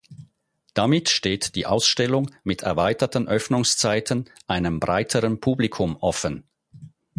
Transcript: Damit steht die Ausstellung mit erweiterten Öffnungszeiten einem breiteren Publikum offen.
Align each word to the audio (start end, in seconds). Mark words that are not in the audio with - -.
Damit 0.73 1.09
steht 1.09 1.53
die 1.53 1.67
Ausstellung 1.67 2.31
mit 2.43 2.63
erweiterten 2.63 3.27
Öffnungszeiten 3.27 4.25
einem 4.47 4.79
breiteren 4.79 5.39
Publikum 5.39 5.95
offen. 5.97 6.43